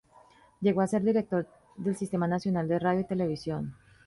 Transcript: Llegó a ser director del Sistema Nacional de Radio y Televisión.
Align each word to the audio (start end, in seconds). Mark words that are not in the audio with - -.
Llegó 0.61 0.81
a 0.81 0.87
ser 0.87 1.03
director 1.03 1.47
del 1.77 1.95
Sistema 1.95 2.27
Nacional 2.27 2.67
de 2.67 2.79
Radio 2.79 3.01
y 3.01 3.07
Televisión. 3.07 3.75